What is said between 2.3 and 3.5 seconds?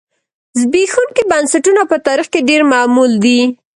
کې ډېر معمول دي